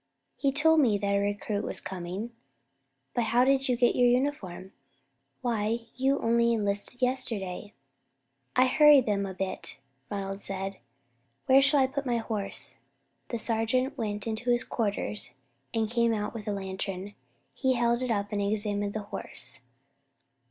"He 0.35 0.51
told 0.51 0.79
me 0.79 0.97
that 0.97 1.13
a 1.13 1.19
recruit 1.19 1.63
was 1.63 1.79
coming, 1.79 2.31
but 3.13 3.25
how 3.25 3.45
did 3.45 3.69
you 3.69 3.77
get 3.77 3.95
your 3.95 4.07
uniform? 4.07 4.71
Why, 5.43 5.81
you 5.95 6.17
only 6.17 6.53
enlisted 6.53 7.03
yesterday." 7.03 7.73
"I 8.55 8.65
hurried 8.65 9.05
them 9.05 9.27
up 9.27 9.35
a 9.35 9.37
bit," 9.37 9.77
Ronald 10.09 10.39
said. 10.41 10.79
"Where 11.45 11.61
shall 11.61 11.81
I 11.81 11.85
put 11.85 12.07
my 12.07 12.17
horse?" 12.17 12.79
The 13.27 13.37
sergeant 13.37 13.95
went 13.95 14.25
into 14.25 14.49
his 14.49 14.63
quarters 14.63 15.35
and 15.71 15.87
came 15.87 16.15
out 16.15 16.33
with 16.33 16.47
a 16.47 16.51
lantern. 16.51 17.13
He 17.53 17.73
held 17.73 18.01
it 18.01 18.09
up 18.09 18.31
and 18.31 18.41
examined 18.41 18.95
the 18.95 19.03
horse. 19.03 19.59